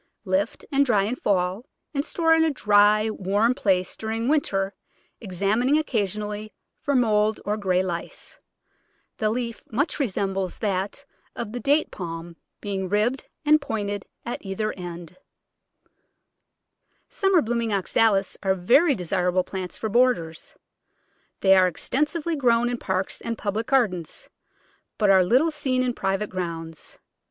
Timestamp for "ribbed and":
12.89-13.61